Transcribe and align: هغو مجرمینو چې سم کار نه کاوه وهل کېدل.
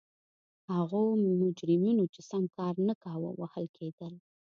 هغو 0.75 1.01
مجرمینو 1.41 2.05
چې 2.13 2.21
سم 2.29 2.43
کار 2.57 2.75
نه 2.87 2.93
کاوه 3.03 3.29
وهل 3.39 3.65
کېدل. 3.77 4.13